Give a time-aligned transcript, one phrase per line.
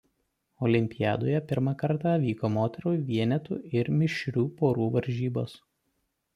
[0.67, 5.59] Olimpiadoje pirmą kartą vyko moterų vienetų ir mišrių porų varžybos.